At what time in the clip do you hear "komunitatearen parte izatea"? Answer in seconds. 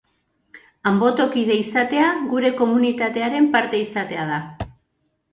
2.61-4.25